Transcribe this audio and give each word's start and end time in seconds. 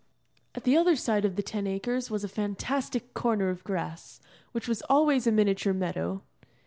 At 0.55 0.63
the 0.63 0.75
other 0.75 0.95
side 0.95 1.25
of 1.25 1.35
the 1.35 1.43
Ten 1.43 1.67
Acres 1.67 2.09
was 2.09 2.23
a 2.23 2.27
fantastic 2.27 3.13
corner 3.13 3.49
of 3.49 3.63
grass, 3.63 4.19
which 4.51 4.67
was 4.67 4.81
always 4.89 5.27
a 5.27 5.31
miniature 5.31 5.73
meadow. 5.73 6.23